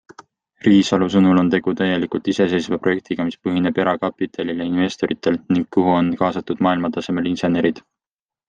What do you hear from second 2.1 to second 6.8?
iseseiseva projektiga, mis põhineb erakapitalil ja investoritel ning kuhu on kaasatud